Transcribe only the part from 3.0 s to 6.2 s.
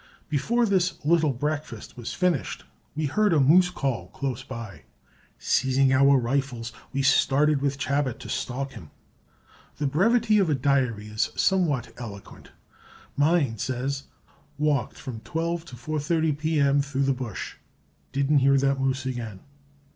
heard a moose call close by. Seizing our